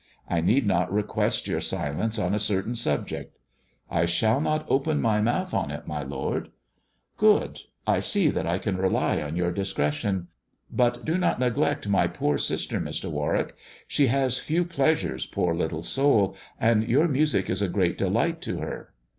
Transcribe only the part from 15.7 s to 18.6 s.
soul, and your music is a great delight to